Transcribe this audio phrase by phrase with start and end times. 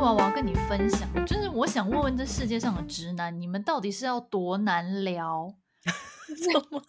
[0.00, 5.54] 娃娃跟你分享，就是我想问问这世界上的直男，你们到底是要多难聊？
[6.42, 6.82] 怎么？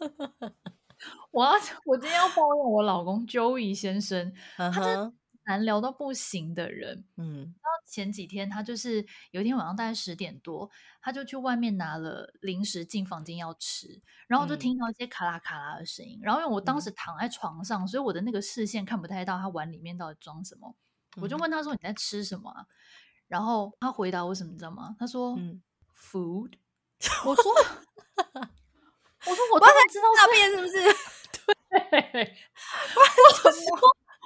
[1.32, 1.52] 我要
[1.86, 4.72] 我今天要抱怨我老公 Joey 先生，uh huh.
[4.72, 5.14] 他是
[5.46, 7.04] 难聊到不行的人。
[7.18, 10.70] 嗯，然后前几天他就是有一天晚上大概十点多，
[11.02, 16.18] 他就去外面拿了零食进房间要吃，然后就听到一些卡拉卡拉的声音。
[16.20, 20.74] 嗯、然后因为我当时躺在床上，所以我的那个视线看不太到他碗里面到底装什么。
[21.18, 22.66] 嗯、我就问他说：“你在吃什么、啊？”
[23.32, 24.94] 然后他回答我什么，你知道吗？
[25.00, 25.62] 他说：“嗯
[25.98, 26.52] ，food。
[27.26, 27.44] ”我说
[29.26, 30.74] ：“我说我当然知道是大便是不是？”
[31.90, 32.36] 对，
[33.46, 33.80] 我说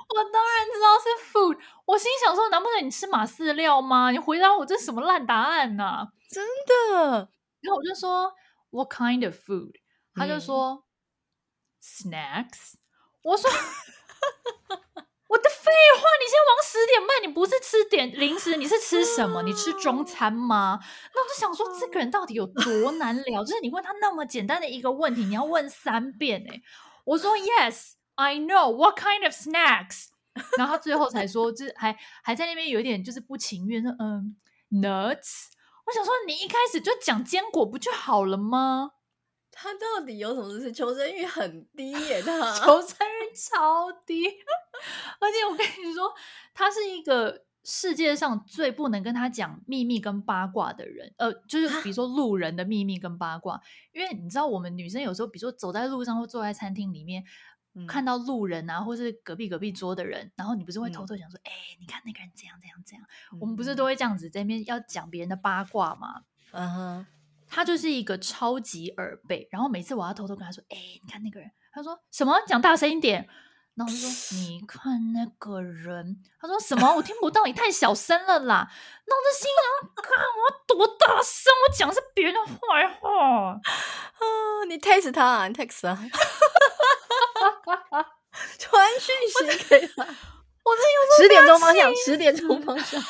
[0.10, 1.60] 我当然知道是 food。
[1.86, 4.10] 我心想说，难不成你吃马饲料吗？
[4.10, 6.08] 你回答我这什么烂答案呐、啊？
[6.30, 6.44] 真
[6.92, 7.30] 的？
[7.62, 8.34] 然后我就说
[8.72, 9.74] What kind of food？
[10.16, 10.84] 他就说、嗯、
[11.82, 12.74] snacks。
[13.22, 14.55] 我说我的废
[15.96, 19.42] 话，你现在往十点半，你不是吃点零食，你是吃什么？
[19.44, 20.80] 你吃中餐吗？
[21.14, 23.44] 那我就想说，这个人到底有 多难聊？
[23.44, 26.62] 就是你问他那么简单的一个问题，你要问三遍哎、欸。
[27.06, 28.72] 我说 Yes, I know.
[28.76, 30.08] What kind of snacks？
[30.58, 34.36] 然后他最后才说，就是还还在那边有一点就是不情愿说，嗯
[34.72, 35.46] ，nuts。
[35.86, 38.92] 我想说，你一开始就讲坚果不就好了吗？
[39.58, 40.70] 他到底有什么事？
[40.74, 44.26] 求生欲很低耶， 他求生欲超低。
[45.20, 46.14] 而且我跟你说，
[46.54, 51.14] 他是一个世界上最不能跟他讲秘密跟八卦的人。
[51.18, 53.62] 呃，就是比如说路人的秘密跟八卦，
[53.94, 57.24] 因为你知道，我们女生有时候，比如说走在路上或坐在餐厅里面。
[57.90, 66.22] 看到路人啊，或是隔壁隔壁桌的人，然后你不是会偷偷想说，哎、嗯欸，你看那个人怎样怎样怎样，嗯、我们不是都会这样子在那边要讲别人的八卦吗？
[66.52, 67.06] 嗯哼，
[67.50, 72.40] 他就是一个超级耳背，然后每次我要偷偷跟他说，哎、欸，你看那个人，他说什么？
[72.48, 73.28] 讲大声一点。
[73.76, 76.96] 然后我就说，你看那个人，他说什么？
[76.96, 78.72] 我听不到，你太小声了啦。
[79.06, 79.62] 那我就心想，
[80.02, 83.60] 看我多大声，我讲的是别人的坏话啊！
[84.70, 86.00] 你 text 他啊，你 text 啊。
[88.58, 90.08] 传讯息给他，我
[90.76, 93.02] 这有十点钟方向，十点钟方向。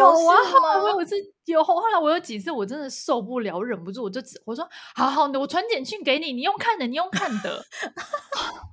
[0.00, 7.64] 他有，有啊，后来我有次有，后来我有几次我真的受不了，忍不住我就只我说好好的，我传简讯给你，你用看的，你用看的，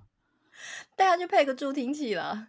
[0.96, 2.48] 大家就配个助听器了。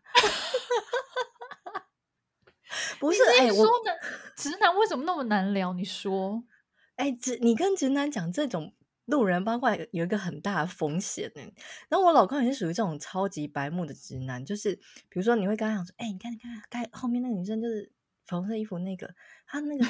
[2.99, 3.93] 不是哎，说呢
[4.37, 5.73] 直男为什么那么难聊？
[5.73, 6.45] 你说，
[6.97, 8.75] 哎，直你跟直男讲这种。
[9.09, 11.41] 路人八卦有一个很大的风险呢，
[11.89, 14.77] 然后我老公也是属于这种超级白目的直男，就是
[15.09, 17.91] 比如说你会跟他讲说，哎、欸，你看你看，该后面那个女生就是
[18.29, 19.13] 粉红色衣服那个，
[19.47, 19.85] 他那个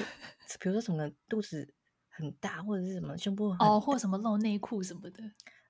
[0.59, 1.75] 比如说什么肚子
[2.09, 5.23] 很大，或者是什么胸部哦，或者什么露内裤什么的，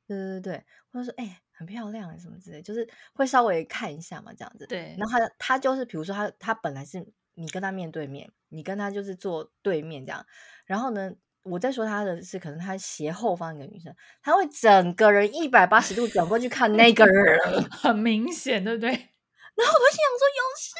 [0.06, 4.67] 对对对，或者说哎、欸、很漂亮什么之类，就是会稍微看一下嘛，这样子。
[4.67, 10.25] 对，然后他他就是比如说他他本来是你跟他面对面，你跟他就是坐对面这样，
[10.67, 11.12] 然后呢。
[11.45, 18.91] 我在说他的是，可能他斜后方一个女生，他会整个人一百八十度转过去看那个人， 很明显，对不对？
[19.57, 20.75] 然后我想说，有事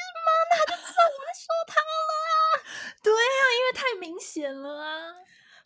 [3.09, 5.15] 对啊，因为太明显了啊！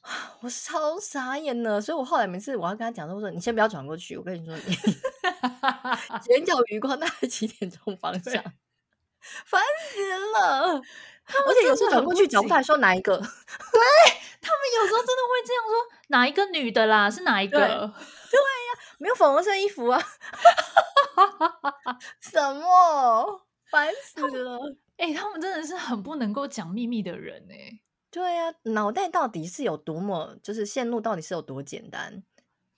[0.42, 4.76] 我超傻眼了，所以我后来每次我要跟他讲，我说你先不要转过去，我跟你说你，
[6.34, 8.42] 眼角余光大概几点钟方向？
[9.44, 10.00] 烦死
[10.38, 10.82] 了！
[11.47, 13.26] 而且有时候转过去讲不出说哪一个，对
[14.41, 17.08] 他们有时候真的会这样说，哪一个女的啦？
[17.08, 17.58] 是哪一个？
[17.58, 17.94] 对呀、啊，
[18.98, 20.02] 没有粉红色衣服啊！
[22.20, 23.47] 什么？
[23.70, 24.58] 烦死了！
[24.97, 27.80] 哎、欸，他们真的是很不能够讲秘密的人哎、欸。
[28.10, 32.22] 对呀、啊，脑袋到底是有多么，就是线路到底是有多简单？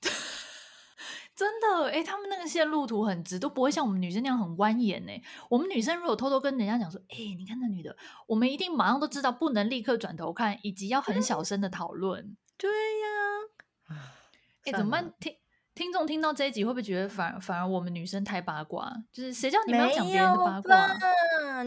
[1.35, 5.21] 真的哎，他们那个线路图很直，都不会像我们女生那样很蜿蜒哎。
[5.51, 7.97] 我们女生如果偷偷跟人家讲说，哎，你看那女的，
[8.29, 12.37] 我们一定马上都知道，不能立刻转头看，以及要很小声的讨论。
[12.57, 13.97] 对呀，
[14.67, 15.13] 哎，怎么办？
[15.19, 15.35] 听
[15.75, 18.95] 听众听到这一集会不会觉得反而反而我们女生太八卦？
[19.13, 20.97] 就是谁叫你们要讲别人的八卦？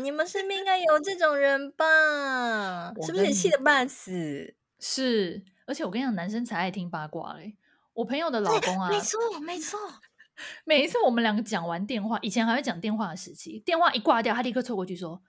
[0.03, 2.93] 你们身边应该有这种人吧？
[3.05, 4.55] 是不是你气得半死？
[4.79, 7.55] 是，而且我跟你讲，男生才爱听八卦嘞。
[7.93, 9.79] 我朋友的老公啊，没错没错，
[10.65, 15.21] 每一次我们两个讲完电话，以前还会讲电话的时期，电话一挂掉，他立刻凑过去说：“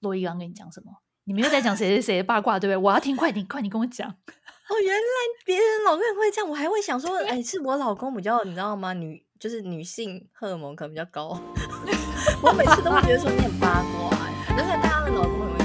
[0.00, 0.92] 罗伊刚跟你讲什么？
[1.24, 2.76] 你们又在讲谁谁谁的八卦，对不对？
[2.76, 4.08] 我要听，快点快点跟我讲。”
[4.70, 5.02] 哦，原来
[5.44, 8.92] 别人老公也会这样，我还会想说，哎，是我老公比较，你知道吗？
[8.92, 11.30] 女就是女性荷尔蒙可能比较高，
[12.42, 14.11] 我每次都会觉得说你很八卦，
[14.54, 15.61] 能在大家的老公。